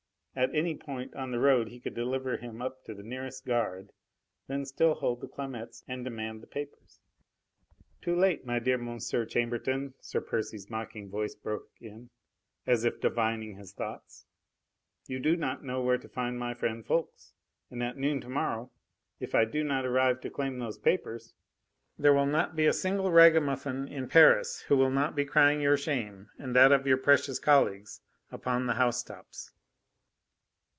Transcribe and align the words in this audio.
At 0.33 0.55
any 0.55 0.75
point 0.77 1.13
on 1.13 1.31
the 1.31 1.39
road 1.41 1.67
he 1.67 1.81
could 1.81 1.93
deliver 1.93 2.37
him 2.37 2.61
up 2.61 2.85
to 2.85 2.93
the 2.93 3.03
nearest 3.03 3.45
guard... 3.45 3.91
then 4.47 4.63
still 4.65 4.93
hold 4.93 5.19
the 5.19 5.27
Clamettes 5.27 5.83
and 5.89 6.05
demand 6.05 6.41
the 6.41 6.47
papers.... 6.47 7.01
"Too 8.01 8.15
late, 8.15 8.45
my 8.45 8.57
dear 8.57 8.77
Monsieur 8.77 9.25
Chambertin!" 9.25 9.93
Sir 9.99 10.21
Percy's 10.21 10.69
mocking 10.69 11.09
voice 11.09 11.35
broke 11.35 11.67
in, 11.81 12.11
as 12.65 12.85
if 12.85 13.01
divining 13.01 13.57
his 13.57 13.73
thoughts. 13.73 14.25
"You 15.05 15.19
do 15.19 15.35
not 15.35 15.65
know 15.65 15.81
where 15.81 15.97
to 15.97 16.07
find 16.07 16.39
my 16.39 16.53
friend 16.53 16.85
Ffoulkes, 16.85 17.33
and 17.69 17.83
at 17.83 17.97
noon 17.97 18.21
to 18.21 18.29
morrow, 18.29 18.71
if 19.19 19.35
I 19.35 19.43
do 19.43 19.65
not 19.65 19.85
arrive 19.85 20.21
to 20.21 20.29
claim 20.29 20.59
those 20.59 20.77
papers, 20.77 21.33
there 21.99 22.13
will 22.13 22.25
not 22.25 22.55
be 22.55 22.67
a 22.67 22.73
single 22.73 23.11
ragamuffin 23.11 23.85
in 23.89 24.07
Paris 24.07 24.61
who 24.69 24.77
will 24.77 24.91
not 24.91 25.13
be 25.13 25.25
crying 25.25 25.59
your 25.59 25.75
shame 25.75 26.29
and 26.39 26.55
that 26.55 26.71
of 26.71 26.87
your 26.87 26.97
precious 26.97 27.37
colleagues 27.37 27.99
upon 28.31 28.65
the 28.65 28.75
housetops." 28.75 29.51